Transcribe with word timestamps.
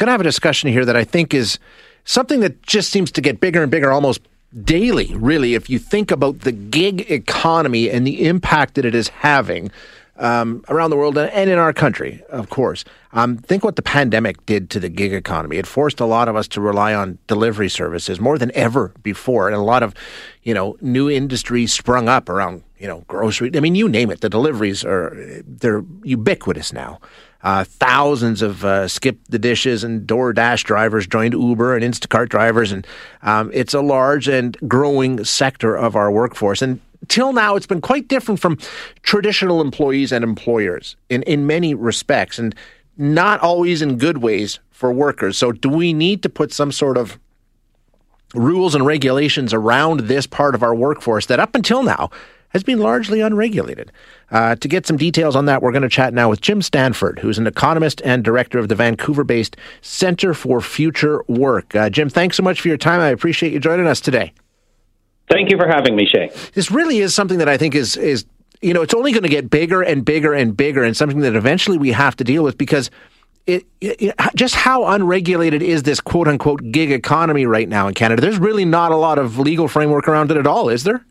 going 0.00 0.08
to 0.08 0.12
have 0.12 0.20
a 0.20 0.24
discussion 0.24 0.70
here 0.70 0.84
that 0.84 0.96
I 0.96 1.04
think 1.04 1.32
is 1.32 1.58
something 2.04 2.40
that 2.40 2.62
just 2.62 2.90
seems 2.90 3.12
to 3.12 3.20
get 3.20 3.38
bigger 3.38 3.62
and 3.62 3.70
bigger 3.70 3.92
almost 3.92 4.22
daily, 4.64 5.14
really, 5.14 5.54
if 5.54 5.70
you 5.70 5.78
think 5.78 6.10
about 6.10 6.40
the 6.40 6.52
gig 6.52 7.10
economy 7.10 7.88
and 7.88 8.06
the 8.06 8.26
impact 8.26 8.74
that 8.74 8.84
it 8.84 8.94
is 8.94 9.08
having 9.08 9.70
um, 10.16 10.62
around 10.68 10.90
the 10.90 10.96
world 10.96 11.16
and 11.16 11.50
in 11.50 11.58
our 11.58 11.72
country, 11.72 12.22
of 12.28 12.50
course. 12.50 12.84
Um, 13.12 13.38
think 13.38 13.64
what 13.64 13.76
the 13.76 13.82
pandemic 13.82 14.44
did 14.46 14.68
to 14.70 14.80
the 14.80 14.88
gig 14.88 15.14
economy. 15.14 15.56
It 15.56 15.66
forced 15.66 16.00
a 16.00 16.04
lot 16.04 16.28
of 16.28 16.36
us 16.36 16.46
to 16.48 16.60
rely 16.60 16.94
on 16.94 17.18
delivery 17.26 17.68
services 17.68 18.20
more 18.20 18.38
than 18.38 18.52
ever 18.54 18.92
before, 19.02 19.48
and 19.48 19.56
a 19.56 19.60
lot 19.60 19.82
of, 19.82 19.94
you 20.42 20.52
know, 20.52 20.76
new 20.80 21.08
industries 21.08 21.72
sprung 21.72 22.08
up 22.08 22.28
around, 22.28 22.62
you 22.78 22.86
know, 22.86 23.04
grocery. 23.08 23.50
I 23.54 23.60
mean, 23.60 23.74
you 23.74 23.88
name 23.88 24.10
it. 24.10 24.20
The 24.20 24.28
deliveries 24.28 24.84
are 24.84 25.42
they're 25.46 25.84
ubiquitous 26.04 26.72
now. 26.72 27.00
Uh, 27.42 27.64
thousands 27.64 28.42
of 28.42 28.64
uh, 28.64 28.86
skip 28.86 29.18
the 29.28 29.38
dishes 29.38 29.82
and 29.82 30.06
DoorDash 30.06 30.64
drivers 30.64 31.06
joined 31.06 31.32
Uber 31.32 31.74
and 31.74 31.82
Instacart 31.82 32.28
drivers, 32.28 32.70
and 32.70 32.86
um, 33.22 33.50
it's 33.54 33.72
a 33.72 33.80
large 33.80 34.28
and 34.28 34.56
growing 34.68 35.24
sector 35.24 35.74
of 35.74 35.96
our 35.96 36.10
workforce. 36.10 36.60
And 36.60 36.80
till 37.08 37.32
now, 37.32 37.56
it's 37.56 37.66
been 37.66 37.80
quite 37.80 38.08
different 38.08 38.40
from 38.40 38.58
traditional 39.02 39.62
employees 39.62 40.12
and 40.12 40.22
employers 40.22 40.96
in, 41.08 41.22
in 41.22 41.46
many 41.46 41.74
respects, 41.74 42.38
and 42.38 42.54
not 42.98 43.40
always 43.40 43.80
in 43.80 43.96
good 43.96 44.18
ways 44.18 44.58
for 44.70 44.92
workers. 44.92 45.38
So, 45.38 45.50
do 45.52 45.70
we 45.70 45.94
need 45.94 46.22
to 46.24 46.28
put 46.28 46.52
some 46.52 46.70
sort 46.70 46.98
of 46.98 47.18
rules 48.34 48.74
and 48.74 48.84
regulations 48.84 49.54
around 49.54 50.00
this 50.00 50.26
part 50.26 50.54
of 50.54 50.62
our 50.62 50.74
workforce 50.74 51.26
that 51.26 51.40
up 51.40 51.54
until 51.54 51.82
now 51.82 52.10
has 52.50 52.62
been 52.62 52.78
largely 52.78 53.20
unregulated. 53.20 53.90
Uh, 54.30 54.54
to 54.56 54.68
get 54.68 54.86
some 54.86 54.96
details 54.96 55.34
on 55.34 55.46
that, 55.46 55.62
we're 55.62 55.72
going 55.72 55.82
to 55.82 55.88
chat 55.88 56.12
now 56.14 56.28
with 56.28 56.40
Jim 56.40 56.62
Stanford, 56.62 57.18
who's 57.20 57.38
an 57.38 57.46
economist 57.46 58.00
and 58.04 58.22
director 58.22 58.58
of 58.58 58.68
the 58.68 58.74
Vancouver 58.74 59.24
based 59.24 59.56
Center 59.80 60.34
for 60.34 60.60
Future 60.60 61.24
Work. 61.26 61.74
Uh, 61.74 61.90
Jim, 61.90 62.08
thanks 62.08 62.36
so 62.36 62.42
much 62.42 62.60
for 62.60 62.68
your 62.68 62.76
time. 62.76 63.00
I 63.00 63.08
appreciate 63.08 63.52
you 63.52 63.60
joining 63.60 63.86
us 63.86 64.00
today. 64.00 64.32
Thank 65.30 65.50
you 65.50 65.56
for 65.56 65.68
having 65.68 65.94
me, 65.94 66.06
Shay. 66.06 66.30
This 66.54 66.70
really 66.70 66.98
is 66.98 67.14
something 67.14 67.38
that 67.38 67.48
I 67.48 67.56
think 67.56 67.74
is 67.74 67.96
is 67.96 68.26
you 68.60 68.74
know 68.74 68.82
it's 68.82 68.94
only 68.94 69.12
going 69.12 69.22
to 69.22 69.28
get 69.28 69.48
bigger 69.48 69.80
and 69.80 70.04
bigger 70.04 70.34
and 70.34 70.56
bigger, 70.56 70.82
and 70.82 70.96
something 70.96 71.20
that 71.20 71.36
eventually 71.36 71.78
we 71.78 71.92
have 71.92 72.16
to 72.16 72.24
deal 72.24 72.42
with 72.42 72.58
because. 72.58 72.90
It, 73.46 73.66
it, 73.80 74.14
just 74.36 74.54
how 74.54 74.84
unregulated 74.84 75.60
is 75.60 75.82
this 75.82 75.98
quote 75.98 76.28
unquote 76.28 76.70
gig 76.70 76.92
economy 76.92 77.46
right 77.46 77.68
now 77.68 77.88
in 77.88 77.94
Canada? 77.94 78.20
There's 78.20 78.38
really 78.38 78.66
not 78.66 78.92
a 78.92 78.96
lot 78.96 79.18
of 79.18 79.40
legal 79.40 79.66
framework 79.66 80.06
around 80.06 80.30
it 80.30 80.36
at 80.36 80.46
all, 80.46 80.68
is 80.68 80.84
there? 80.84 81.04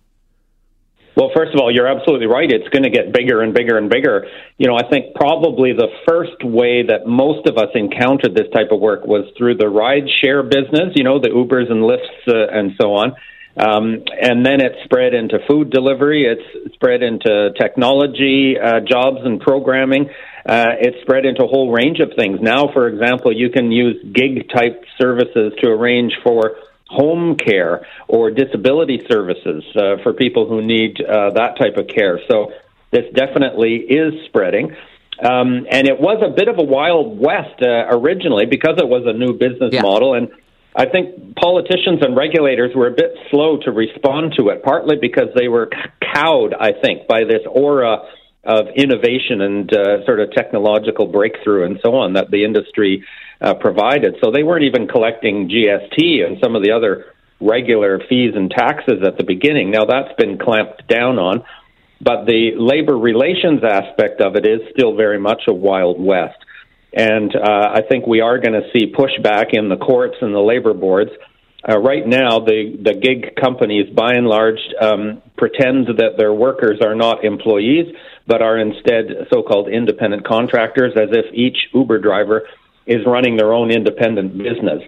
Well, 1.20 1.32
first 1.36 1.54
of 1.54 1.60
all, 1.60 1.70
you're 1.70 1.86
absolutely 1.86 2.28
right. 2.28 2.50
It's 2.50 2.70
going 2.70 2.84
to 2.84 2.90
get 2.90 3.12
bigger 3.12 3.42
and 3.42 3.54
bigger 3.54 3.78
and 3.78 3.90
bigger. 3.90 4.26
You 4.58 4.70
know, 4.70 4.78
I 4.78 4.88
think 4.90 5.16
probably 5.16 5.74
the 5.74 5.90
first 6.08 6.42
way 6.46 6.84
that 6.88 7.08
most 7.08 7.46
of 7.46 7.58
us 7.58 7.68
encountered 7.76 8.34
this 8.34 8.48
type 8.56 8.72
of 8.72 8.80
work 8.80 9.06
was 9.06 9.28
through 9.38 9.58
the 9.58 9.68
ride 9.68 10.08
share 10.24 10.44
business, 10.44 10.96
you 10.96 11.04
know, 11.04 11.20
the 11.20 11.28
Ubers 11.28 11.70
and 11.70 11.84
Lyfts 11.84 12.24
uh, 12.26 12.58
and 12.58 12.72
so 12.80 12.94
on. 12.94 13.16
Um, 13.58 14.06
and 14.22 14.46
then 14.46 14.62
it 14.62 14.72
spread 14.86 15.14
into 15.14 15.40
food 15.46 15.72
delivery. 15.72 16.24
It's 16.24 16.74
spread 16.76 17.04
into 17.04 17.52
technology 17.60 18.56
uh, 18.58 18.80
jobs 18.80 19.18
and 19.26 19.42
programming. 19.42 20.10
Uh, 20.48 20.80
it 20.80 21.02
spread 21.02 21.26
into 21.26 21.44
a 21.44 21.48
whole 21.48 21.70
range 21.70 22.00
of 22.00 22.14
things. 22.18 22.40
Now, 22.42 22.72
for 22.72 22.88
example, 22.88 23.36
you 23.36 23.50
can 23.50 23.74
use 23.74 23.98
gig 24.14 24.48
type 24.56 24.86
services 24.98 25.52
to 25.62 25.68
arrange 25.70 26.14
for 26.24 26.56
home 26.90 27.38
care 27.38 27.86
or 28.08 28.32
disability 28.32 29.06
services 29.10 29.64
uh, 29.76 30.02
for 30.04 30.14
people 30.14 30.48
who 30.48 30.62
need 30.62 31.00
uh, 31.02 31.30
that 31.32 31.58
type 31.60 31.78
of 31.78 31.88
care. 31.88 32.20
So 32.30 32.52
this 32.92 33.06
definitely 33.14 33.76
is 33.76 34.26
spreading. 34.26 34.76
Um, 35.24 35.68
and 35.70 35.88
it 35.88 36.00
was 36.00 36.24
a 36.26 36.34
bit 36.34 36.48
of 36.48 36.58
a 36.58 36.64
wild 36.64 37.20
west 37.20 37.62
uh, 37.62 37.88
originally 37.90 38.46
because 38.46 38.76
it 38.78 38.88
was 38.88 39.04
a 39.06 39.14
new 39.14 39.34
business 39.34 39.74
yeah. 39.74 39.82
model. 39.82 40.16
And 40.16 40.30
I 40.76 40.86
think 40.86 41.36
politicians 41.36 42.00
and 42.02 42.16
regulators 42.16 42.76
were 42.76 42.88
a 42.88 42.96
bit 42.96 43.14
slow 43.30 43.58
to 43.66 43.72
respond 43.72 44.34
to 44.38 44.50
it, 44.50 44.64
partly 44.64 44.96
because 45.00 45.28
they 45.36 45.48
were 45.48 45.70
cowed, 46.14 46.54
I 46.60 46.72
think, 46.72 47.08
by 47.08 47.24
this 47.26 47.42
aura 47.46 48.00
of 48.46 48.68
innovation 48.76 49.42
and 49.42 49.72
uh, 49.74 50.06
sort 50.06 50.22
of 50.22 50.32
technological 50.32 51.06
breakthrough 51.06 51.66
and 51.66 51.80
so 51.84 51.96
on 51.96 52.14
that 52.14 52.32
the 52.32 52.46
industry 52.46 53.04
uh, 53.42 53.54
provided. 53.56 54.16
So 54.24 54.32
they 54.32 54.44
weren't 54.44 54.66
even 54.66 54.88
collecting 54.88 55.50
GST 55.50 56.26
and 56.26 56.38
some 56.42 56.56
of 56.56 56.64
the 56.64 56.72
other 56.72 57.06
regular 57.40 58.00
fees 58.10 58.34
and 58.36 58.52
taxes 58.52 59.02
at 59.06 59.18
the 59.18 59.24
beginning. 59.24 59.72
Now 59.72 59.86
that's 59.86 60.14
been 60.18 60.38
clamped 60.38 60.88
down 60.88 61.18
on, 61.20 61.44
but 62.02 62.26
the 62.26 62.52
labor 62.58 62.98
relations 62.98 63.64
aspect 63.64 64.22
of 64.22 64.36
it 64.36 64.46
is 64.46 64.62
still 64.72 64.96
very 64.96 65.20
much 65.20 65.44
a 65.48 65.54
wild 65.54 66.00
west. 66.00 66.38
And 66.92 67.34
uh, 67.36 67.70
I 67.76 67.82
think 67.88 68.08
we 68.08 68.22
are 68.22 68.40
going 68.40 68.60
to 68.60 68.68
see 68.74 68.92
pushback 68.92 69.54
in 69.54 69.70
the 69.70 69.78
courts 69.78 70.16
and 70.22 70.34
the 70.34 70.40
labor 70.40 70.74
boards. 70.74 71.12
Uh, 71.68 71.78
right 71.78 72.08
now, 72.08 72.40
the, 72.40 72.78
the 72.82 72.94
gig 72.94 73.36
companies, 73.36 73.94
by 73.94 74.14
and 74.14 74.26
large, 74.26 74.60
um, 74.82 75.22
pretend 75.38 75.88
that 75.88 76.14
their 76.18 76.34
workers 76.34 76.80
are 76.82 76.96
not 76.96 77.24
employees, 77.26 77.94
but 78.26 78.42
are 78.42 78.58
instead 78.58 79.28
so 79.32 79.44
called 79.44 79.70
independent 79.70 80.26
contractors, 80.26 80.94
as 80.96 81.10
if 81.12 81.34
each 81.34 81.58
Uber 81.74 82.00
driver 82.00 82.48
is 82.90 83.06
running 83.06 83.38
their 83.38 83.54
own 83.54 83.72
independent 83.72 84.38
business, 84.38 84.82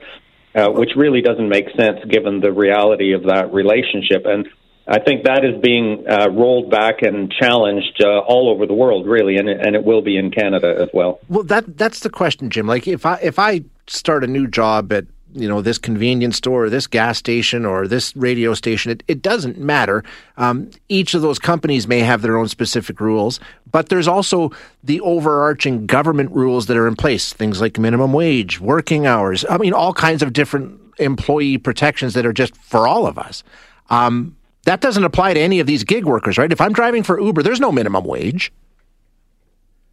uh, 0.55 0.69
which 0.69 0.91
really 0.95 1.21
doesn't 1.21 1.47
make 1.47 1.65
sense 1.77 1.99
given 2.09 2.41
the 2.41 2.51
reality 2.51 3.13
of 3.13 3.23
that 3.23 3.53
relationship. 3.53 4.25
And 4.25 4.47
I 4.87 4.99
think 4.99 5.23
that 5.25 5.45
is 5.45 5.61
being 5.61 6.05
uh, 6.09 6.29
rolled 6.31 6.71
back 6.71 7.03
and 7.03 7.31
challenged 7.31 8.03
uh, 8.03 8.19
all 8.19 8.49
over 8.49 8.65
the 8.65 8.73
world, 8.73 9.05
really, 9.07 9.37
and 9.37 9.47
and 9.47 9.75
it 9.75 9.83
will 9.85 10.01
be 10.01 10.17
in 10.17 10.31
Canada 10.31 10.75
as 10.81 10.89
well. 10.93 11.19
Well, 11.29 11.43
that 11.43 11.77
that's 11.77 11.99
the 11.99 12.09
question, 12.09 12.49
Jim. 12.49 12.67
Like, 12.67 12.87
if 12.87 13.05
I 13.05 13.15
if 13.21 13.37
I 13.37 13.63
start 13.87 14.23
a 14.23 14.27
new 14.27 14.47
job 14.47 14.91
at 14.91 15.05
you 15.33 15.47
know 15.47 15.61
this 15.61 15.77
convenience 15.77 16.37
store 16.37 16.65
or 16.65 16.69
this 16.69 16.87
gas 16.87 17.17
station 17.17 17.65
or 17.65 17.87
this 17.87 18.15
radio 18.15 18.53
station 18.53 18.91
it, 18.91 19.03
it 19.07 19.21
doesn't 19.21 19.57
matter. 19.57 20.03
Um, 20.37 20.69
each 20.89 21.13
of 21.13 21.21
those 21.21 21.39
companies 21.39 21.87
may 21.87 21.99
have 21.99 22.21
their 22.21 22.37
own 22.37 22.47
specific 22.47 22.99
rules 22.99 23.39
but 23.71 23.89
there's 23.89 24.07
also 24.07 24.51
the 24.83 24.99
overarching 25.01 25.85
government 25.85 26.31
rules 26.31 26.65
that 26.67 26.77
are 26.77 26.87
in 26.87 26.95
place. 26.95 27.31
Things 27.31 27.61
like 27.61 27.79
minimum 27.79 28.13
wage 28.13 28.59
working 28.59 29.05
hours 29.05 29.45
i 29.49 29.57
mean 29.57 29.73
all 29.73 29.93
kinds 29.93 30.21
of 30.23 30.33
different 30.33 30.79
employee 30.99 31.57
protections 31.57 32.13
that 32.13 32.25
are 32.25 32.33
just 32.33 32.55
for 32.57 32.87
all 32.87 33.07
of 33.07 33.17
us. 33.17 33.43
Um, 33.89 34.35
that 34.63 34.79
doesn't 34.79 35.03
apply 35.03 35.33
to 35.33 35.39
any 35.39 35.59
of 35.59 35.67
these 35.67 35.83
gig 35.83 36.05
workers 36.05 36.37
right? 36.37 36.51
If 36.51 36.61
i'm 36.61 36.73
driving 36.73 37.03
for 37.03 37.19
uber 37.19 37.43
there's 37.43 37.59
no 37.59 37.71
minimum 37.71 38.03
wage 38.05 38.51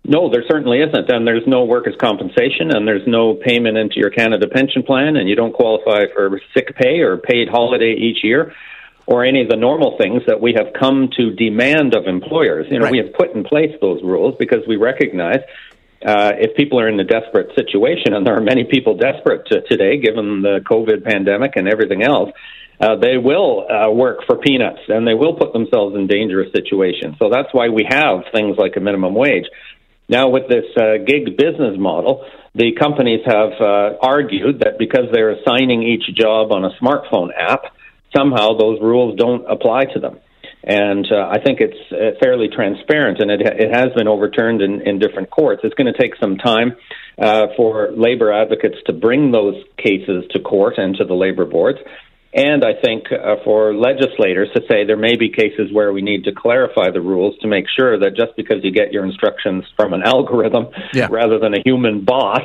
no, 0.08 0.30
there 0.30 0.42
certainly 0.48 0.80
isn't. 0.80 1.10
And 1.10 1.26
there's 1.26 1.46
no 1.46 1.64
workers' 1.64 1.94
compensation, 2.00 2.74
and 2.74 2.88
there's 2.88 3.06
no 3.06 3.34
payment 3.34 3.76
into 3.76 3.96
your 3.96 4.10
Canada 4.10 4.48
pension 4.48 4.82
plan, 4.82 5.16
and 5.16 5.28
you 5.28 5.36
don't 5.36 5.52
qualify 5.52 6.06
for 6.14 6.40
sick 6.54 6.74
pay 6.74 7.00
or 7.00 7.18
paid 7.18 7.48
holiday 7.48 7.92
each 7.92 8.24
year, 8.24 8.54
or 9.06 9.24
any 9.24 9.42
of 9.42 9.48
the 9.48 9.56
normal 9.56 9.96
things 9.98 10.22
that 10.26 10.40
we 10.40 10.54
have 10.54 10.72
come 10.72 11.10
to 11.16 11.30
demand 11.32 11.94
of 11.94 12.06
employers. 12.06 12.66
You 12.70 12.78
know, 12.78 12.84
right. 12.84 12.92
we 12.92 12.98
have 12.98 13.12
put 13.14 13.34
in 13.34 13.44
place 13.44 13.76
those 13.80 14.02
rules 14.02 14.34
because 14.38 14.66
we 14.66 14.76
recognize 14.76 15.40
uh, 16.04 16.32
if 16.38 16.56
people 16.56 16.80
are 16.80 16.88
in 16.88 16.98
a 16.98 17.04
desperate 17.04 17.54
situation, 17.54 18.14
and 18.14 18.26
there 18.26 18.36
are 18.36 18.40
many 18.40 18.64
people 18.64 18.96
desperate 18.96 19.46
to, 19.46 19.60
today, 19.62 19.98
given 19.98 20.42
the 20.42 20.60
COVID 20.70 21.04
pandemic 21.04 21.52
and 21.56 21.68
everything 21.68 22.02
else, 22.02 22.30
uh, 22.80 22.94
they 22.96 23.18
will 23.18 23.66
uh, 23.68 23.90
work 23.90 24.20
for 24.26 24.36
peanuts 24.36 24.80
and 24.88 25.06
they 25.06 25.14
will 25.14 25.34
put 25.34 25.52
themselves 25.52 25.96
in 25.96 26.06
dangerous 26.06 26.52
situations. 26.52 27.16
So 27.18 27.28
that's 27.28 27.48
why 27.52 27.68
we 27.68 27.84
have 27.88 28.20
things 28.32 28.56
like 28.56 28.76
a 28.76 28.80
minimum 28.80 29.14
wage. 29.14 29.46
Now, 30.08 30.30
with 30.30 30.48
this 30.48 30.64
uh, 30.76 31.04
gig 31.04 31.36
business 31.36 31.76
model, 31.78 32.24
the 32.54 32.72
companies 32.72 33.20
have 33.26 33.52
uh, 33.60 33.98
argued 34.00 34.60
that 34.60 34.78
because 34.78 35.04
they're 35.12 35.30
assigning 35.30 35.82
each 35.82 36.14
job 36.16 36.50
on 36.50 36.64
a 36.64 36.70
smartphone 36.80 37.28
app, 37.36 37.64
somehow 38.16 38.56
those 38.56 38.80
rules 38.80 39.18
don't 39.18 39.44
apply 39.50 39.84
to 39.92 40.00
them. 40.00 40.18
And 40.64 41.06
uh, 41.10 41.28
I 41.30 41.40
think 41.40 41.60
it's 41.60 41.92
uh, 41.92 42.18
fairly 42.22 42.48
transparent, 42.48 43.20
and 43.20 43.30
it, 43.30 43.40
it 43.42 43.72
has 43.72 43.92
been 43.94 44.08
overturned 44.08 44.60
in, 44.60 44.82
in 44.82 44.98
different 44.98 45.30
courts. 45.30 45.60
It's 45.62 45.74
going 45.74 45.92
to 45.92 45.98
take 45.98 46.12
some 46.20 46.36
time 46.36 46.76
uh, 47.18 47.48
for 47.56 47.90
labor 47.92 48.32
advocates 48.32 48.76
to 48.86 48.92
bring 48.92 49.30
those 49.30 49.62
cases 49.76 50.24
to 50.30 50.40
court 50.40 50.74
and 50.78 50.96
to 50.96 51.04
the 51.04 51.14
labor 51.14 51.44
boards. 51.44 51.78
And 52.32 52.62
I 52.64 52.74
think 52.74 53.04
uh, 53.10 53.36
for 53.42 53.74
legislators 53.74 54.48
to 54.54 54.60
say 54.68 54.84
there 54.84 54.98
may 54.98 55.16
be 55.16 55.30
cases 55.30 55.72
where 55.72 55.92
we 55.92 56.02
need 56.02 56.24
to 56.24 56.32
clarify 56.32 56.90
the 56.90 57.00
rules 57.00 57.38
to 57.40 57.48
make 57.48 57.64
sure 57.74 57.98
that 57.98 58.16
just 58.16 58.36
because 58.36 58.58
you 58.62 58.70
get 58.70 58.92
your 58.92 59.04
instructions 59.04 59.64
from 59.76 59.94
an 59.94 60.02
algorithm 60.02 60.66
yeah. 60.92 61.08
rather 61.10 61.38
than 61.38 61.54
a 61.54 61.62
human 61.64 62.04
boss, 62.04 62.42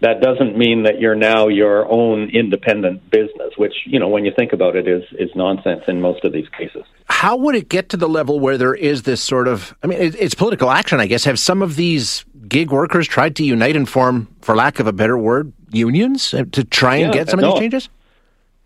that 0.00 0.20
doesn't 0.20 0.58
mean 0.58 0.82
that 0.82 1.00
you're 1.00 1.14
now 1.14 1.48
your 1.48 1.90
own 1.90 2.28
independent 2.28 3.10
business, 3.10 3.54
which, 3.56 3.72
you 3.86 3.98
know, 3.98 4.08
when 4.08 4.26
you 4.26 4.32
think 4.36 4.52
about 4.52 4.76
it, 4.76 4.86
is, 4.86 5.02
is 5.12 5.30
nonsense 5.34 5.84
in 5.88 6.02
most 6.02 6.22
of 6.24 6.32
these 6.32 6.48
cases. 6.58 6.82
How 7.06 7.36
would 7.36 7.54
it 7.54 7.70
get 7.70 7.88
to 7.90 7.96
the 7.96 8.08
level 8.08 8.38
where 8.38 8.58
there 8.58 8.74
is 8.74 9.04
this 9.04 9.22
sort 9.22 9.48
of, 9.48 9.74
I 9.82 9.86
mean, 9.86 9.98
it's 10.00 10.34
political 10.34 10.70
action, 10.70 11.00
I 11.00 11.06
guess. 11.06 11.24
Have 11.24 11.38
some 11.38 11.62
of 11.62 11.76
these 11.76 12.26
gig 12.46 12.70
workers 12.70 13.08
tried 13.08 13.36
to 13.36 13.44
unite 13.44 13.76
and 13.76 13.88
form, 13.88 14.28
for 14.42 14.54
lack 14.54 14.80
of 14.80 14.86
a 14.86 14.92
better 14.92 15.16
word, 15.16 15.54
unions 15.70 16.34
uh, 16.34 16.44
to 16.52 16.64
try 16.64 16.96
and 16.96 17.14
yeah, 17.14 17.20
get 17.20 17.30
some 17.30 17.40
no. 17.40 17.48
of 17.48 17.54
these 17.54 17.60
changes? 17.60 17.88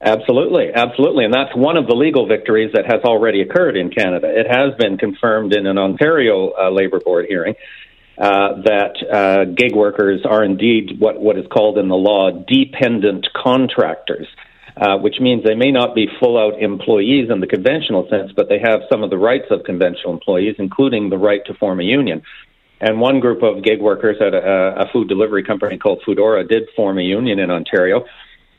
Absolutely, 0.00 0.72
absolutely. 0.74 1.24
And 1.24 1.34
that's 1.34 1.54
one 1.56 1.76
of 1.76 1.86
the 1.88 1.94
legal 1.94 2.26
victories 2.28 2.72
that 2.74 2.86
has 2.86 3.02
already 3.02 3.40
occurred 3.42 3.76
in 3.76 3.90
Canada. 3.90 4.28
It 4.30 4.46
has 4.48 4.74
been 4.78 4.96
confirmed 4.96 5.52
in 5.52 5.66
an 5.66 5.76
Ontario 5.76 6.52
uh, 6.58 6.70
Labour 6.70 7.00
Board 7.00 7.26
hearing. 7.28 7.54
uh, 8.18 8.62
that 8.64 8.96
uh, 9.12 9.44
gig 9.44 9.74
workers 9.74 10.22
are 10.24 10.42
indeed 10.42 10.98
what, 10.98 11.20
what 11.20 11.38
is 11.38 11.46
called 11.52 11.78
in 11.78 11.88
the 11.88 11.96
law 11.96 12.30
dependent 12.30 13.28
contractors. 13.34 14.26
Uh, 14.76 14.96
which 14.96 15.16
means 15.18 15.42
they 15.42 15.56
may 15.56 15.72
not 15.72 15.92
be 15.92 16.06
full 16.20 16.38
out 16.38 16.62
employees 16.62 17.30
in 17.32 17.40
the 17.40 17.48
conventional 17.48 18.06
sense, 18.08 18.30
but 18.36 18.48
they 18.48 18.60
have 18.60 18.82
some 18.88 19.02
of 19.02 19.10
the 19.10 19.18
rights 19.18 19.46
of 19.50 19.64
conventional 19.64 20.12
employees, 20.12 20.54
including 20.60 21.10
the 21.10 21.18
right 21.18 21.44
to 21.46 21.54
form 21.54 21.80
a 21.80 21.82
union. 21.82 22.22
And 22.80 23.00
one 23.00 23.18
group 23.18 23.42
of 23.42 23.64
gig 23.64 23.80
workers 23.80 24.18
at 24.20 24.34
a, 24.34 24.82
a 24.82 24.92
food 24.92 25.08
delivery 25.08 25.42
company 25.42 25.78
called 25.78 26.00
Foodora 26.06 26.48
did 26.48 26.68
form 26.76 26.96
a 26.98 27.02
union 27.02 27.40
in 27.40 27.50
Ontario. 27.50 28.04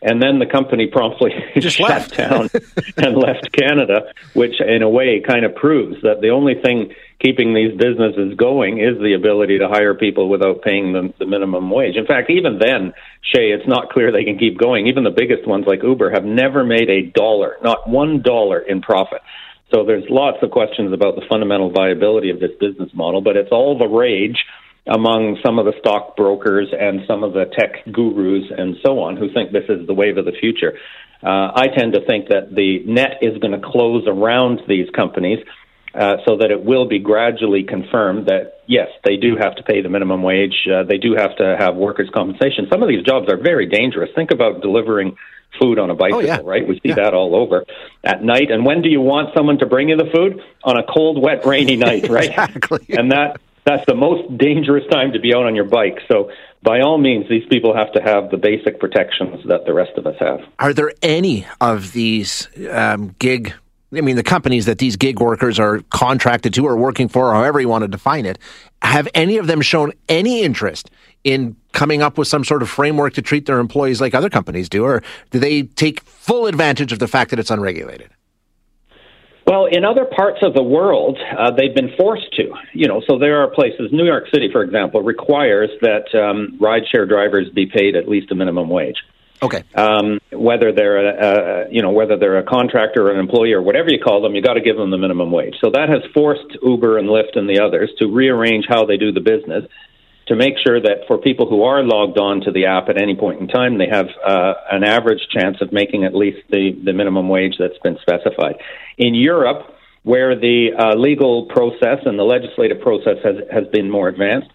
And 0.02 0.22
then 0.22 0.40
the 0.40 0.46
company 0.46 0.88
promptly 0.88 1.32
Just 1.58 1.78
shut 1.78 1.90
left. 1.90 2.18
down 2.18 2.50
and 2.98 3.18
left 3.18 3.52
Canada, 3.52 4.14
which 4.34 4.62
in 4.62 4.82
a 4.82 4.90
way 4.90 5.22
kind 5.26 5.44
of 5.46 5.56
proves 5.56 6.02
that 6.04 6.22
the 6.22 6.30
only 6.30 6.56
thing 6.56 6.94
keeping 7.20 7.54
these 7.54 7.78
businesses 7.78 8.34
going 8.38 8.80
is 8.80 8.98
the 9.00 9.14
ability 9.14 9.60
to 9.60 9.68
hire 9.68 9.94
people 9.94 10.30
without 10.30 10.62
paying 10.62 10.94
them 10.94 11.14
the 11.20 11.26
minimum 11.26 11.70
wage. 11.70 11.98
In 11.98 12.06
fact, 12.06 12.30
even 12.30 12.60
then, 12.60 12.94
Shay, 13.22 13.52
it's 13.52 13.68
not 13.68 13.90
clear 13.90 14.12
they 14.12 14.24
can 14.24 14.38
keep 14.40 14.58
going. 14.58 14.88
Even 14.88 15.04
the 15.04 15.12
biggest 15.12 15.46
ones 15.46 15.66
like 15.68 15.84
Uber 15.84 16.12
have 16.12 16.24
never 16.24 16.64
made 16.64 16.90
a 16.90 17.08
dollar, 17.08 17.58
not 17.62 17.90
one 17.90 18.22
dollar 18.22 18.60
in 18.60 18.82
profit. 18.82 19.22
So 19.74 19.86
there's 19.86 20.06
lots 20.10 20.38
of 20.42 20.50
questions 20.50 20.94
about 20.94 21.16
the 21.16 21.22
fundamental 21.30 21.70
viability 21.70 22.32
of 22.32 22.40
this 22.40 22.52
business 22.60 22.90
model, 22.94 23.22
but 23.22 23.36
it's 23.38 23.52
all 23.52 23.78
the 23.78 23.88
rage 23.88 24.46
among 24.88 25.38
some 25.46 25.60
of 25.60 25.66
the 25.66 25.74
stockbrokers 25.80 26.68
and 26.78 27.02
some 27.08 27.24
of 27.24 27.34
the 27.34 27.46
tech 27.58 27.86
gurus 27.92 28.46
and 28.58 28.76
so 28.86 29.00
on 29.00 29.18
who 29.18 29.32
think 29.34 29.52
this 29.52 29.66
is 29.70 29.86
the 29.88 29.94
wave 29.94 30.18
of 30.18 30.26
the 30.26 30.32
future. 30.40 30.78
Uh, 31.22 31.52
I 31.54 31.68
tend 31.78 31.94
to 31.94 32.06
think 32.06 32.30
that 32.30 32.54
the 32.56 32.80
net 32.86 33.18
is 33.22 33.38
going 33.40 33.52
to 33.60 33.60
close 33.66 34.06
around 34.08 34.62
these 34.68 34.90
companies 34.92 35.40
uh, 35.94 36.18
so 36.26 36.38
that 36.38 36.50
it 36.52 36.64
will 36.64 36.88
be 36.88 37.00
gradually 37.00 37.64
confirmed 37.64 38.28
that 38.28 38.62
yes, 38.68 38.88
they 39.04 39.18
do 39.18 39.36
have 39.40 39.56
to 39.56 39.64
pay 39.64 39.82
the 39.82 39.90
minimum 39.90 40.24
wage. 40.24 40.68
Uh, 40.72 40.84
they 40.84 40.98
do 40.98 41.16
have 41.18 41.36
to 41.38 41.58
have 41.60 41.76
workers' 41.76 42.10
compensation. 42.14 42.68
Some 42.72 42.82
of 42.84 42.90
these 42.90 43.04
jobs 43.04 43.28
are 43.30 43.38
very 43.38 43.66
dangerous. 43.66 44.10
Think 44.16 44.32
about 44.32 44.62
delivering 44.62 45.18
food 45.60 45.80
on 45.80 45.90
a 45.90 45.96
bicycle, 45.96 46.20
Oh, 46.20 46.24
yeah. 46.24 46.40
right? 46.44 46.66
We 46.66 46.76
see 46.76 46.90
Yeah. 46.90 46.96
that 46.96 47.14
all 47.16 47.36
over 47.36 47.66
at 48.04 48.24
night. 48.24 48.52
And 48.52 48.66
when 48.66 48.82
do 48.84 48.88
you 48.90 49.02
want 49.02 49.34
someone 49.36 49.58
to 49.60 49.66
bring 49.66 49.90
you 49.90 49.98
the 49.98 50.10
food? 50.14 50.42
On 50.64 50.78
a 50.78 50.84
cold, 50.84 51.22
wet, 51.22 51.44
rainy 51.46 51.76
night, 51.76 52.08
right? 52.08 52.30
Exactly. 52.30 52.86
And 52.90 53.12
that 53.12 53.42
that's 53.70 53.86
the 53.86 53.96
most 53.96 54.36
dangerous 54.38 54.84
time 54.90 55.14
to 55.14 55.20
be 55.20 55.34
out 55.34 55.46
on 55.46 55.56
your 55.56 55.66
bike. 55.66 56.00
So 56.12 56.32
by 56.64 56.82
all 56.82 56.98
means, 56.98 57.30
these 57.30 57.46
people 57.50 57.76
have 57.76 57.92
to 57.94 58.02
have 58.02 58.32
the 58.32 58.38
basic 58.38 58.80
protections 58.80 59.46
that 59.48 59.66
the 59.66 59.74
rest 59.74 59.92
of 59.98 60.08
us 60.08 60.16
have. 60.20 60.42
Are 60.58 60.74
there 60.74 60.92
any 61.04 61.46
of 61.62 61.94
these 61.94 62.50
um, 62.70 63.16
gig? 63.20 63.54
I 63.94 64.02
mean, 64.02 64.16
the 64.16 64.24
companies 64.24 64.66
that 64.66 64.80
these 64.80 64.96
gig 64.96 65.20
workers 65.20 65.60
are 65.60 65.82
contracted 65.90 66.54
to 66.56 66.66
or 66.66 66.76
working 66.78 67.08
for, 67.08 67.32
however 67.34 67.62
you 67.62 67.70
want 67.70 67.84
to 67.84 67.88
define 67.88 68.26
it, 68.26 68.40
have 68.82 69.08
any 69.14 69.38
of 69.38 69.48
them 69.48 69.62
shown 69.62 69.94
any 70.08 70.42
interest 70.42 70.90
in 71.24 71.56
coming 71.72 72.02
up 72.02 72.18
with 72.18 72.28
some 72.28 72.44
sort 72.44 72.62
of 72.62 72.70
framework 72.70 73.14
to 73.14 73.22
treat 73.22 73.46
their 73.46 73.60
employees 73.60 74.02
like 74.02 74.14
other 74.14 74.30
companies 74.30 74.70
do, 74.70 74.84
or 74.84 75.04
do 75.32 75.40
they 75.40 75.64
take 75.64 76.02
full 76.02 76.48
advantage 76.48 76.92
of 76.92 77.00
the 77.00 77.08
fact 77.08 77.30
that 77.32 77.40
it's 77.40 77.52
unregulated? 77.52 78.10
Well, 79.50 79.66
in 79.66 79.84
other 79.84 80.06
parts 80.06 80.44
of 80.44 80.54
the 80.54 80.62
world, 80.62 81.18
uh, 81.18 81.50
they've 81.50 81.74
been 81.74 81.96
forced 81.98 82.32
to. 82.34 82.54
You 82.74 82.88
know, 82.88 83.02
so 83.10 83.18
there 83.18 83.42
are 83.42 83.50
places. 83.50 83.90
New 83.92 84.06
York 84.06 84.26
City, 84.32 84.48
for 84.52 84.62
example, 84.62 85.02
requires 85.02 85.72
that 85.82 86.06
um, 86.14 86.60
rideshare 86.62 87.10
drivers 87.10 87.50
be 87.50 87.66
paid 87.66 87.96
at 87.96 88.08
least 88.08 88.32
a 88.32 88.36
minimum 88.36 88.70
wage. 88.70 88.98
Okay. 89.42 89.64
Um, 89.74 90.20
whether 90.32 90.72
they're 90.72 90.98
a, 91.00 91.66
a, 91.66 91.74
you 91.74 91.82
know 91.82 91.90
whether 91.90 92.16
they're 92.16 92.38
a 92.38 92.44
contractor 92.44 93.08
or 93.08 93.12
an 93.12 93.20
employee 93.20 93.54
or 93.54 93.62
whatever 93.64 93.90
you 93.90 94.00
call 94.00 94.22
them, 94.22 94.36
you 94.36 94.44
got 94.44 94.54
to 94.54 94.62
give 94.62 94.78
them 94.78 94.92
the 94.92 95.00
minimum 95.00 95.32
wage. 95.32 95.56
So 95.62 95.72
that 95.72 95.90
has 95.90 96.04
forced 96.14 96.56
Uber 96.62 97.00
and 97.00 97.10
Lyft 97.10 97.36
and 97.36 97.50
the 97.50 97.60
others 97.60 97.90
to 97.98 98.06
rearrange 98.06 98.66
how 98.70 98.86
they 98.86 98.98
do 98.98 99.12
the 99.12 99.22
business 99.22 99.66
to 100.30 100.36
make 100.36 100.54
sure 100.64 100.80
that 100.80 101.08
for 101.08 101.18
people 101.18 101.50
who 101.50 101.64
are 101.64 101.84
logged 101.84 102.20
on 102.20 102.42
to 102.42 102.52
the 102.52 102.66
app 102.68 102.88
at 102.88 103.02
any 103.02 103.16
point 103.16 103.42
in 103.42 103.48
time, 103.48 103.78
they 103.80 103.88
have 103.92 104.08
uh, 104.26 104.54
an 104.72 104.84
average 104.84 105.28
chance 105.32 105.58
of 105.60 105.74
making 105.74 106.06
at 106.06 106.16
least 106.16 106.38
the, 106.50 106.80
the 106.86 106.94
minimum 106.94 107.28
wage 107.28 107.56
that's 107.58 107.78
been 107.84 107.98
specified. 108.02 108.56
In 108.98 109.16
Europe, 109.16 109.76
where 110.04 110.40
the 110.40 110.70
uh, 110.78 110.96
legal 110.96 111.48
process 111.48 112.00
and 112.06 112.18
the 112.18 112.24
legislative 112.24 112.80
process 112.80 113.18
has, 113.24 113.36
has 113.52 113.66
been 113.74 113.90
more 113.90 114.08
advanced, 114.08 114.50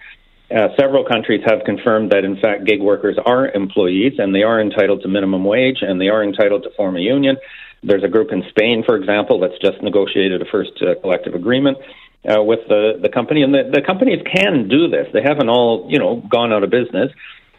uh, 0.54 0.68
several 0.78 1.04
countries 1.04 1.42
have 1.44 1.64
confirmed 1.66 2.12
that, 2.12 2.24
in 2.24 2.40
fact, 2.40 2.64
gig 2.64 2.80
workers 2.80 3.18
are 3.26 3.48
employees 3.48 4.14
and 4.18 4.32
they 4.32 4.42
are 4.42 4.60
entitled 4.60 5.02
to 5.02 5.08
minimum 5.08 5.44
wage 5.44 5.78
and 5.82 6.00
they 6.00 6.08
are 6.08 6.22
entitled 6.22 6.62
to 6.62 6.70
form 6.76 6.96
a 6.96 7.00
union. 7.00 7.36
There's 7.82 8.04
a 8.04 8.08
group 8.08 8.30
in 8.30 8.44
Spain, 8.48 8.84
for 8.86 8.96
example, 8.96 9.40
that's 9.40 9.58
just 9.60 9.82
negotiated 9.82 10.40
a 10.40 10.44
first 10.46 10.72
uh, 10.80 10.94
collective 11.00 11.34
agreement 11.34 11.78
uh, 12.28 12.42
with 12.42 12.60
the, 12.68 12.98
the 13.00 13.08
company. 13.08 13.42
And 13.42 13.52
the, 13.52 13.70
the 13.72 13.82
companies 13.82 14.22
can 14.34 14.68
do 14.68 14.88
this. 14.88 15.08
They 15.12 15.22
haven't 15.22 15.48
all, 15.48 15.86
you 15.90 15.98
know, 15.98 16.16
gone 16.16 16.52
out 16.52 16.64
of 16.64 16.70
business. 16.70 17.10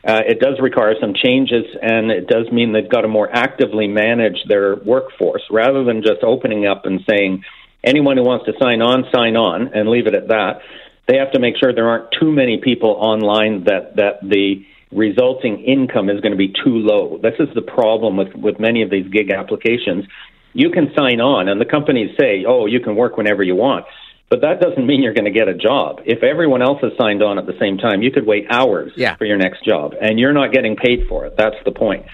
Uh, 0.08 0.22
it 0.28 0.40
does 0.40 0.60
require 0.62 0.94
some 1.02 1.16
changes, 1.16 1.66
and 1.82 2.12
it 2.12 2.28
does 2.28 2.52
mean 2.52 2.74
they've 2.74 2.90
got 2.90 3.02
to 3.02 3.08
more 3.08 3.28
actively 3.32 3.88
manage 3.88 4.38
their 4.48 4.76
workforce 4.76 5.42
rather 5.50 5.84
than 5.84 6.04
just 6.04 6.24
opening 6.24 6.68
up 6.68 6.86
and 6.86 7.02
saying, 7.10 7.44
anyone 7.84 8.18
who 8.18 8.24
wants 8.24 8.46
to 8.46 8.54
sign 8.62 8.82
on, 8.82 9.06
sign 9.14 9.36
on, 9.36 9.74
and 9.74 9.90
leave 9.90 10.08
it 10.08 10.16
at 10.16 10.28
that. 10.28 10.62
They 11.08 11.18
have 11.18 11.32
to 11.34 11.40
make 11.40 11.56
sure 11.58 11.74
there 11.74 11.90
aren't 11.90 12.12
too 12.20 12.32
many 12.32 12.60
people 12.60 12.90
online 12.90 13.64
that, 13.66 13.96
that 13.96 14.20
the 14.22 14.66
resulting 14.92 15.64
income 15.64 16.10
is 16.10 16.22
going 16.22 16.32
to 16.32 16.38
be 16.38 16.50
too 16.50 16.78
low. 16.78 17.20
This 17.22 17.36
is 17.40 17.50
the 17.54 17.62
problem 17.62 18.18
with, 18.18 18.34
with 18.34 18.60
many 18.60 18.82
of 18.82 18.90
these 18.90 19.08
gig 19.08 19.32
applications. 19.32 20.06
You 20.54 20.70
can 20.72 20.94
sign 20.96 21.20
on, 21.20 21.48
and 21.48 21.60
the 21.60 21.66
companies 21.66 22.16
say, 22.20 22.46
oh, 22.48 22.66
you 22.66 22.80
can 22.80 22.96
work 22.96 23.18
whenever 23.18 23.44
you 23.44 23.56
want. 23.56 23.86
But 24.30 24.42
that 24.42 24.60
doesn't 24.60 24.86
mean 24.86 25.04
you're 25.04 25.14
going 25.14 25.26
to 25.26 25.32
get 25.32 25.48
a 25.48 25.54
job. 25.54 26.02
If 26.06 26.24
everyone 26.24 26.62
else 26.62 26.80
has 26.82 26.94
signed 26.98 27.22
on 27.22 27.38
at 27.38 27.46
the 27.46 27.58
same 27.60 27.78
time, 27.78 28.02
you 28.02 28.12
could 28.12 28.26
wait 28.26 28.48
hours 28.50 28.92
Yeah. 28.96 29.16
for 29.16 29.26
your 29.26 29.38
next 29.38 29.64
job, 29.64 29.94
and 30.02 30.20
you're 30.20 30.34
not 30.34 30.52
getting 30.52 30.76
paid 30.76 31.08
for 31.08 31.26
it. 31.26 31.36
That's 31.38 31.56
the 31.64 31.72
point. 31.72 32.06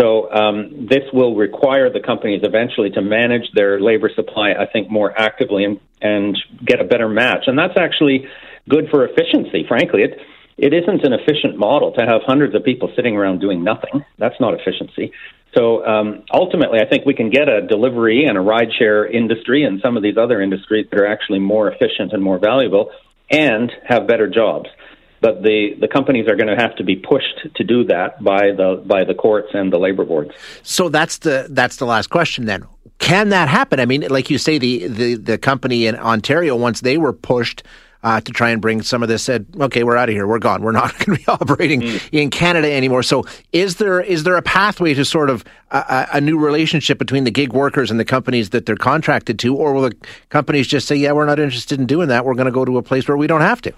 So 0.00 0.30
um, 0.32 0.86
this 0.90 1.04
will 1.12 1.36
require 1.36 1.88
the 1.90 2.00
companies 2.00 2.40
eventually 2.42 2.90
to 2.90 3.00
manage 3.00 3.50
their 3.54 3.80
labor 3.80 4.10
supply, 4.14 4.50
I 4.52 4.66
think, 4.66 4.90
more 4.90 5.16
actively 5.18 5.64
and, 5.64 5.80
and 6.02 6.36
get 6.64 6.80
a 6.80 6.84
better 6.84 7.08
match. 7.08 7.44
And 7.46 7.56
that's 7.58 7.78
actually 7.78 8.26
good 8.68 8.88
for 8.90 9.06
efficiency. 9.06 9.64
Frankly, 9.66 10.02
it 10.02 10.18
it 10.56 10.72
isn't 10.72 11.04
an 11.04 11.12
efficient 11.12 11.56
model 11.56 11.90
to 11.92 12.02
have 12.02 12.22
hundreds 12.24 12.54
of 12.54 12.62
people 12.62 12.92
sitting 12.94 13.16
around 13.16 13.40
doing 13.40 13.64
nothing. 13.64 14.04
That's 14.18 14.38
not 14.38 14.54
efficiency. 14.54 15.10
So 15.54 15.84
um, 15.86 16.24
ultimately, 16.32 16.80
I 16.80 16.86
think 16.86 17.06
we 17.06 17.14
can 17.14 17.30
get 17.30 17.48
a 17.48 17.62
delivery 17.62 18.24
and 18.24 18.36
a 18.36 18.40
rideshare 18.40 19.10
industry 19.12 19.64
and 19.64 19.80
some 19.80 19.96
of 19.96 20.02
these 20.02 20.16
other 20.16 20.40
industries 20.40 20.86
that 20.90 20.98
are 20.98 21.06
actually 21.06 21.38
more 21.38 21.70
efficient 21.70 22.12
and 22.12 22.22
more 22.22 22.38
valuable 22.38 22.90
and 23.30 23.70
have 23.86 24.06
better 24.06 24.28
jobs. 24.28 24.68
But 25.20 25.42
the, 25.42 25.70
the 25.80 25.88
companies 25.88 26.28
are 26.28 26.36
going 26.36 26.48
to 26.48 26.56
have 26.56 26.76
to 26.76 26.84
be 26.84 26.96
pushed 26.96 27.54
to 27.54 27.64
do 27.64 27.84
that 27.84 28.22
by 28.22 28.50
the 28.50 28.82
by 28.84 29.04
the 29.04 29.14
courts 29.14 29.48
and 29.54 29.72
the 29.72 29.78
labor 29.78 30.04
boards. 30.04 30.32
So 30.62 30.88
that's 30.88 31.18
the 31.18 31.46
that's 31.48 31.76
the 31.76 31.86
last 31.86 32.10
question 32.10 32.44
then. 32.44 32.64
Can 32.98 33.30
that 33.30 33.48
happen? 33.48 33.80
I 33.80 33.86
mean, 33.86 34.02
like 34.08 34.28
you 34.28 34.38
say, 34.38 34.58
the 34.58 34.86
the, 34.86 35.14
the 35.14 35.38
company 35.38 35.86
in 35.86 35.96
Ontario, 35.96 36.56
once 36.56 36.80
they 36.80 36.98
were 36.98 37.12
pushed 37.12 37.62
uh, 38.04 38.20
to 38.20 38.32
try 38.32 38.50
and 38.50 38.62
bring 38.62 38.82
some 38.82 39.02
of 39.02 39.08
this, 39.08 39.22
said, 39.22 39.46
"Okay, 39.58 39.82
we're 39.82 39.96
out 39.96 40.08
of 40.08 40.14
here. 40.14 40.26
We're 40.26 40.38
gone. 40.38 40.62
We're 40.62 40.72
not 40.72 40.96
going 40.98 41.18
to 41.18 41.24
be 41.24 41.26
operating 41.26 41.82
in 42.12 42.30
Canada 42.30 42.70
anymore." 42.70 43.02
So, 43.02 43.24
is 43.52 43.76
there 43.76 44.00
is 44.00 44.22
there 44.22 44.36
a 44.36 44.42
pathway 44.42 44.94
to 44.94 45.04
sort 45.04 45.30
of 45.30 45.42
a, 45.70 46.06
a 46.12 46.20
new 46.20 46.38
relationship 46.38 46.98
between 46.98 47.24
the 47.24 47.30
gig 47.30 47.52
workers 47.52 47.90
and 47.90 47.98
the 47.98 48.04
companies 48.04 48.50
that 48.50 48.66
they're 48.66 48.76
contracted 48.76 49.38
to, 49.40 49.56
or 49.56 49.72
will 49.72 49.82
the 49.82 49.96
companies 50.28 50.68
just 50.68 50.86
say, 50.86 50.94
"Yeah, 50.94 51.12
we're 51.12 51.26
not 51.26 51.40
interested 51.40 51.80
in 51.80 51.86
doing 51.86 52.08
that. 52.08 52.24
We're 52.24 52.34
going 52.34 52.46
to 52.46 52.52
go 52.52 52.64
to 52.64 52.78
a 52.78 52.82
place 52.82 53.08
where 53.08 53.16
we 53.16 53.26
don't 53.26 53.40
have 53.40 53.62
to"? 53.62 53.72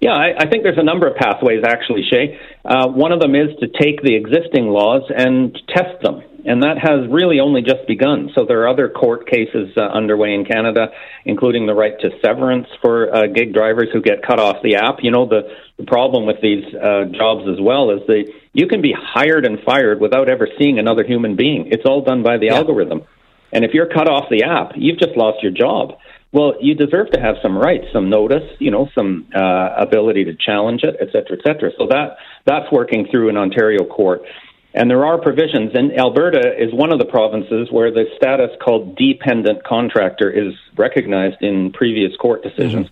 Yeah, 0.00 0.12
I, 0.12 0.32
I 0.38 0.48
think 0.48 0.62
there's 0.62 0.78
a 0.78 0.82
number 0.82 1.06
of 1.06 1.16
pathways 1.16 1.62
actually, 1.62 2.04
Shay. 2.10 2.40
Uh, 2.64 2.88
one 2.88 3.12
of 3.12 3.20
them 3.20 3.34
is 3.34 3.50
to 3.60 3.68
take 3.68 4.02
the 4.02 4.16
existing 4.16 4.68
laws 4.68 5.02
and 5.14 5.54
test 5.68 6.02
them, 6.02 6.22
and 6.46 6.62
that 6.62 6.78
has 6.78 7.06
really 7.10 7.38
only 7.38 7.60
just 7.60 7.86
begun. 7.86 8.30
So 8.34 8.46
there 8.46 8.62
are 8.62 8.68
other 8.68 8.88
court 8.88 9.28
cases 9.28 9.76
uh, 9.76 9.82
underway 9.82 10.32
in 10.32 10.46
Canada, 10.46 10.88
including 11.26 11.66
the 11.66 11.74
right 11.74 11.92
to 12.00 12.10
severance 12.24 12.66
for 12.80 13.14
uh, 13.14 13.26
gig 13.26 13.52
drivers 13.52 13.88
who 13.92 14.00
get 14.00 14.22
cut 14.26 14.40
off 14.40 14.56
the 14.62 14.76
app. 14.76 15.00
You 15.02 15.10
know, 15.10 15.28
the, 15.28 15.42
the 15.76 15.84
problem 15.84 16.24
with 16.24 16.40
these 16.40 16.64
uh, 16.74 17.04
jobs 17.12 17.46
as 17.46 17.60
well 17.60 17.90
is 17.90 18.00
that 18.06 18.24
you 18.54 18.68
can 18.68 18.80
be 18.80 18.94
hired 18.96 19.44
and 19.44 19.58
fired 19.66 20.00
without 20.00 20.30
ever 20.30 20.48
seeing 20.58 20.78
another 20.78 21.04
human 21.04 21.36
being. 21.36 21.68
It's 21.70 21.84
all 21.84 22.02
done 22.02 22.22
by 22.22 22.38
the 22.38 22.48
algorithm. 22.48 23.02
And 23.52 23.64
if 23.64 23.74
you're 23.74 23.88
cut 23.88 24.08
off 24.08 24.30
the 24.30 24.44
app, 24.44 24.72
you've 24.76 24.98
just 24.98 25.16
lost 25.16 25.42
your 25.42 25.52
job. 25.52 25.98
Well, 26.32 26.54
you 26.60 26.74
deserve 26.74 27.10
to 27.10 27.20
have 27.20 27.36
some 27.42 27.58
rights, 27.58 27.86
some 27.92 28.08
notice, 28.08 28.48
you 28.60 28.70
know, 28.70 28.88
some 28.94 29.26
uh, 29.34 29.74
ability 29.76 30.24
to 30.26 30.34
challenge 30.34 30.82
it, 30.84 30.96
et 31.00 31.08
cetera, 31.08 31.36
et 31.36 31.42
cetera. 31.44 31.70
So 31.76 31.88
that 31.88 32.18
that's 32.46 32.70
working 32.70 33.08
through 33.10 33.30
an 33.30 33.36
Ontario 33.36 33.84
court. 33.84 34.22
And 34.72 34.88
there 34.88 35.04
are 35.04 35.20
provisions, 35.20 35.72
and 35.74 35.98
Alberta 35.98 36.52
is 36.56 36.72
one 36.72 36.92
of 36.92 37.00
the 37.00 37.04
provinces 37.04 37.68
where 37.72 37.90
the 37.90 38.04
status 38.16 38.50
called 38.64 38.96
dependent 38.96 39.64
contractor 39.64 40.30
is 40.30 40.54
recognized 40.76 41.42
in 41.42 41.72
previous 41.72 42.16
court 42.16 42.44
decisions. 42.44 42.86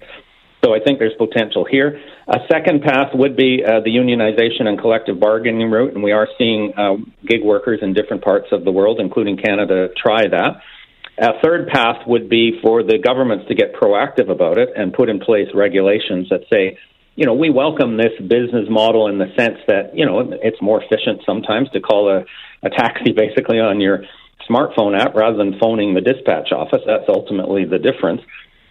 So 0.65 0.75
I 0.75 0.81
think 0.81 0.99
there's 0.99 1.15
potential 1.17 1.65
here. 1.65 2.01
A 2.27 2.41
second 2.51 2.83
path 2.83 3.15
would 3.15 3.37
be 3.37 3.63
uh, 3.65 3.79
the 3.79 3.91
unionization 3.91 4.67
and 4.67 4.77
collective 4.77 5.21
bargaining 5.21 5.71
route, 5.71 5.95
and 5.95 6.03
we 6.03 6.11
are 6.11 6.27
seeing 6.37 6.73
uh, 6.77 6.97
gig 7.25 7.45
workers 7.45 7.79
in 7.81 7.95
different 7.95 8.25
parts 8.25 8.49
of 8.51 8.65
the 8.65 8.73
world, 8.73 8.99
including 8.99 9.37
Canada, 9.37 9.89
try 9.97 10.27
that. 10.27 10.61
A 11.21 11.41
third 11.43 11.67
path 11.67 12.07
would 12.07 12.29
be 12.29 12.61
for 12.63 12.85
the 12.85 12.99
governments 12.99 13.47
to 13.49 13.55
get 13.55 13.75
proactive 13.75 14.31
about 14.31 14.57
it 14.57 14.69
and 14.77 14.93
put 14.93 15.09
in 15.09 15.19
place 15.19 15.49
regulations 15.53 16.29
that 16.31 16.43
say, 16.53 16.79
you 17.17 17.27
know, 17.27 17.35
we 17.35 17.51
welcome 17.51 17.97
this 17.97 18.13
business 18.21 18.69
model 18.71 19.09
in 19.09 19.19
the 19.19 19.27
sense 19.37 19.59
that, 19.67 19.97
you 19.97 20.07
know, 20.07 20.21
it's 20.43 20.63
more 20.63 20.81
efficient 20.81 21.23
sometimes 21.27 21.69
to 21.71 21.81
call 21.81 22.09
a, 22.09 22.25
a 22.65 22.71
taxi 22.71 23.11
basically 23.17 23.59
on 23.59 23.81
your 23.81 24.05
smartphone 24.49 24.97
app 24.99 25.17
rather 25.17 25.37
than 25.37 25.59
phoning 25.59 25.95
the 25.95 26.01
dispatch 26.01 26.53
office. 26.53 26.83
That's 26.87 27.09
ultimately 27.09 27.65
the 27.65 27.79
difference. 27.79 28.23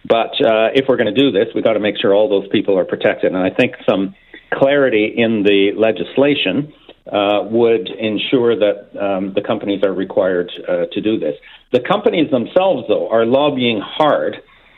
But 0.06 0.32
uh, 0.40 0.72
if 0.74 0.86
we're 0.88 0.96
going 0.96 1.14
to 1.14 1.20
do 1.20 1.30
this, 1.30 1.48
we've 1.54 1.64
got 1.64 1.74
to 1.74 1.80
make 1.80 1.98
sure 2.00 2.14
all 2.14 2.30
those 2.30 2.48
people 2.48 2.78
are 2.78 2.86
protected. 2.86 3.34
And 3.34 3.42
I 3.42 3.50
think 3.50 3.74
some 3.86 4.14
clarity 4.54 5.12
in 5.14 5.42
the 5.42 5.72
legislation 5.76 6.72
uh, 7.12 7.44
would 7.50 7.88
ensure 7.88 8.56
that 8.56 8.88
um, 9.00 9.32
the 9.34 9.42
companies 9.42 9.82
are 9.84 9.92
required 9.92 10.50
uh, 10.68 10.86
to 10.92 11.00
do 11.00 11.18
this. 11.18 11.34
The 11.72 11.80
companies 11.80 12.30
themselves, 12.30 12.84
though, 12.88 13.08
are 13.10 13.24
lobbying 13.24 13.80
hard 13.82 14.36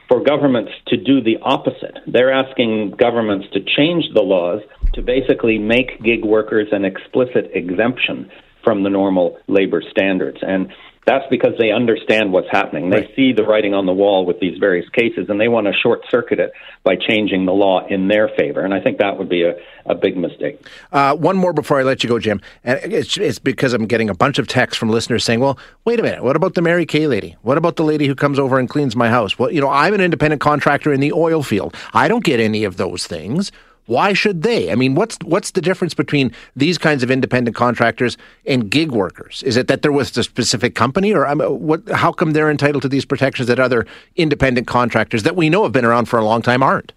for 0.08 0.22
governments 0.22 0.72
to 0.88 0.96
do 0.96 1.22
the 1.22 1.38
opposite. 1.42 1.98
They're 2.06 2.32
asking 2.32 2.94
governments 2.98 3.46
to 3.52 3.60
change 3.60 4.04
the 4.14 4.22
laws 4.22 4.60
to 4.94 5.02
basically 5.02 5.58
make 5.58 6.02
gig 6.02 6.24
workers 6.24 6.68
an 6.72 6.84
explicit 6.84 7.50
exemption 7.54 8.30
from 8.64 8.82
the 8.82 8.90
normal 8.90 9.38
labor 9.46 9.82
standards. 9.90 10.38
And 10.42 10.72
that's 11.06 11.24
because 11.30 11.54
they 11.58 11.70
understand 11.70 12.32
what's 12.32 12.50
happening. 12.50 12.90
They 12.90 13.00
right. 13.00 13.10
see 13.16 13.32
the 13.32 13.42
writing 13.42 13.72
on 13.72 13.86
the 13.86 13.92
wall 13.92 14.26
with 14.26 14.38
these 14.38 14.58
various 14.58 14.88
cases, 14.90 15.26
and 15.28 15.40
they 15.40 15.48
want 15.48 15.66
to 15.66 15.72
short 15.72 16.02
circuit 16.10 16.38
it 16.38 16.52
by 16.84 16.96
changing 16.96 17.46
the 17.46 17.52
law 17.52 17.86
in 17.86 18.08
their 18.08 18.28
favor. 18.28 18.60
And 18.60 18.74
I 18.74 18.80
think 18.80 18.98
that 18.98 19.18
would 19.18 19.28
be 19.28 19.42
a, 19.42 19.54
a 19.86 19.94
big 19.94 20.16
mistake. 20.16 20.64
Uh, 20.92 21.16
one 21.16 21.36
more 21.36 21.52
before 21.52 21.80
I 21.80 21.84
let 21.84 22.04
you 22.04 22.08
go, 22.08 22.18
Jim. 22.18 22.40
And 22.64 22.92
it's, 22.92 23.16
it's 23.16 23.38
because 23.38 23.72
I'm 23.72 23.86
getting 23.86 24.10
a 24.10 24.14
bunch 24.14 24.38
of 24.38 24.46
texts 24.46 24.78
from 24.78 24.90
listeners 24.90 25.24
saying, 25.24 25.40
well, 25.40 25.58
wait 25.84 25.98
a 25.98 26.02
minute, 26.02 26.22
what 26.22 26.36
about 26.36 26.54
the 26.54 26.62
Mary 26.62 26.84
Kay 26.84 27.06
lady? 27.06 27.36
What 27.42 27.56
about 27.56 27.76
the 27.76 27.84
lady 27.84 28.06
who 28.06 28.14
comes 28.14 28.38
over 28.38 28.58
and 28.58 28.68
cleans 28.68 28.94
my 28.94 29.08
house? 29.08 29.38
Well, 29.38 29.50
you 29.50 29.60
know, 29.60 29.70
I'm 29.70 29.94
an 29.94 30.02
independent 30.02 30.42
contractor 30.42 30.92
in 30.92 31.00
the 31.00 31.12
oil 31.12 31.42
field. 31.42 31.74
I 31.94 32.08
don't 32.08 32.24
get 32.24 32.40
any 32.40 32.64
of 32.64 32.76
those 32.76 33.06
things. 33.06 33.50
Why 33.90 34.12
should 34.12 34.42
they? 34.42 34.70
I 34.70 34.76
mean, 34.76 34.94
what's 34.94 35.18
what's 35.24 35.50
the 35.50 35.60
difference 35.60 35.94
between 35.94 36.30
these 36.54 36.78
kinds 36.78 37.02
of 37.02 37.10
independent 37.10 37.56
contractors 37.56 38.16
and 38.46 38.70
gig 38.70 38.92
workers? 38.92 39.42
Is 39.42 39.56
it 39.56 39.66
that 39.66 39.82
they're 39.82 39.90
with 39.90 40.16
a 40.16 40.22
specific 40.22 40.76
company, 40.76 41.12
or 41.12 41.26
what? 41.34 41.88
How 41.88 42.12
come 42.12 42.30
they're 42.30 42.52
entitled 42.52 42.82
to 42.82 42.88
these 42.88 43.04
protections 43.04 43.48
that 43.48 43.58
other 43.58 43.86
independent 44.14 44.68
contractors 44.68 45.24
that 45.24 45.34
we 45.34 45.50
know 45.50 45.64
have 45.64 45.72
been 45.72 45.84
around 45.84 46.04
for 46.04 46.20
a 46.20 46.24
long 46.24 46.40
time 46.40 46.62
aren't? 46.62 46.92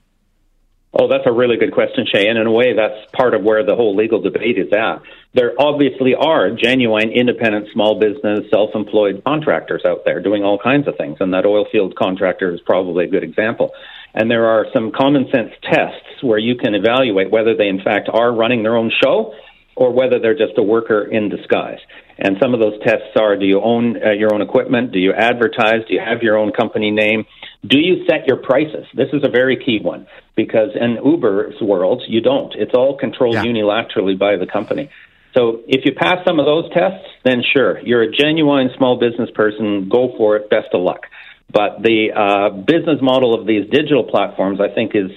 Oh, 0.94 1.08
that's 1.08 1.26
a 1.26 1.32
really 1.32 1.58
good 1.58 1.74
question, 1.74 2.06
Shay. 2.06 2.28
And 2.28 2.38
in 2.38 2.46
a 2.46 2.52
way, 2.52 2.74
that's 2.76 3.10
part 3.14 3.34
of 3.34 3.42
where 3.42 3.66
the 3.66 3.76
whole 3.76 3.96
legal 3.96 4.22
debate 4.22 4.60
is 4.60 4.72
at. 4.72 5.02
There 5.34 5.54
obviously 5.58 6.14
are 6.14 6.52
genuine 6.52 7.10
independent 7.10 7.70
small 7.74 8.00
business, 8.00 8.48
self 8.52 8.76
employed 8.76 9.24
contractors 9.26 9.82
out 9.84 10.06
there 10.06 10.22
doing 10.22 10.44
all 10.44 10.60
kinds 10.60 10.88
of 10.88 10.96
things. 10.96 11.18
And 11.20 11.34
that 11.34 11.48
oil 11.48 11.66
field 11.72 11.96
contractor 11.96 12.54
is 12.54 12.62
probably 12.62 13.06
a 13.06 13.08
good 13.08 13.24
example. 13.24 13.72
And 14.14 14.30
there 14.30 14.46
are 14.46 14.66
some 14.74 14.92
common 14.92 15.26
sense 15.34 15.52
tests 15.64 16.22
where 16.22 16.38
you 16.38 16.56
can 16.56 16.76
evaluate 16.76 17.32
whether 17.32 17.56
they, 17.56 17.68
in 17.68 17.82
fact, 17.82 18.10
are 18.12 18.32
running 18.34 18.64
their 18.64 18.76
own 18.76 18.92
show 19.04 19.34
or 19.76 19.92
whether 19.92 20.20
they're 20.20 20.38
just 20.38 20.58
a 20.58 20.64
worker 20.64 21.04
in 21.04 21.30
disguise. 21.30 21.80
And 22.20 22.38
some 22.42 22.54
of 22.54 22.60
those 22.60 22.80
tests 22.86 23.18
are 23.20 23.36
do 23.36 23.46
you 23.46 23.60
own 23.62 23.98
uh, 24.04 24.12
your 24.12 24.34
own 24.34 24.42
equipment? 24.42 24.92
Do 24.92 25.00
you 25.00 25.14
advertise? 25.14 25.86
Do 25.88 25.94
you 25.96 26.00
have 26.00 26.22
your 26.22 26.38
own 26.38 26.52
company 26.52 26.92
name? 26.92 27.26
Do 27.66 27.80
you 27.80 28.06
set 28.08 28.28
your 28.28 28.38
prices? 28.38 28.86
This 28.94 29.10
is 29.14 29.24
a 29.24 29.30
very 29.30 29.58
key 29.58 29.80
one 29.82 30.06
because 30.36 30.70
in 30.80 31.00
Uber's 31.04 31.60
world, 31.60 32.04
you 32.08 32.22
don't. 32.22 32.54
It's 32.56 32.74
all 32.76 32.98
controlled 32.98 33.36
yeah. 33.36 33.46
unilaterally 33.46 34.18
by 34.18 34.38
the 34.38 34.46
company. 34.46 34.92
So 35.36 35.62
if 35.68 35.84
you 35.86 35.94
pass 35.96 36.18
some 36.28 36.40
of 36.40 36.46
those 36.46 36.72
tests, 36.72 37.08
then 37.24 37.42
sure, 37.56 37.80
you're 37.80 38.04
a 38.04 38.12
genuine 38.12 38.70
small 38.78 39.00
business 39.00 39.30
person. 39.34 39.90
Go 39.90 40.14
for 40.16 40.36
it. 40.36 40.50
Best 40.50 40.68
of 40.74 40.82
luck. 40.82 41.08
But 41.52 41.82
the 41.82 42.12
uh, 42.16 42.50
business 42.50 43.00
model 43.02 43.40
of 43.40 43.46
these 43.46 43.70
digital 43.70 44.04
platforms, 44.04 44.60
I 44.60 44.74
think, 44.74 44.96
is 44.96 45.12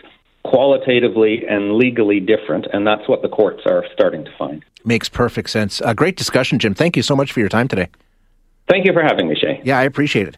qualitatively 0.45 1.45
and 1.49 1.75
legally 1.75 2.21
different, 2.21 2.66
and 2.73 2.87
that's 2.87 3.09
what 3.09 3.23
the 3.23 3.28
courts 3.28 3.62
are 3.66 3.85
starting 3.92 4.25
to 4.25 4.30
find. 4.38 4.64
Makes 4.85 5.09
perfect 5.09 5.50
sense. 5.50 5.80
A 5.85 5.95
great 5.95 6.16
discussion, 6.16 6.59
Jim. 6.59 6.75
Thank 6.75 6.97
you 6.97 7.02
so 7.02 7.16
much 7.16 7.33
for 7.33 7.40
your 7.40 7.49
time 7.49 7.68
today. 7.68 7.88
Thank 8.68 8.85
you 8.85 8.92
for 8.92 9.02
having 9.02 9.28
me, 9.28 9.37
Shay. 9.37 9.61
Yeah, 9.64 9.78
I 9.78 9.85
appreciate 9.85 10.28
it. 10.28 10.37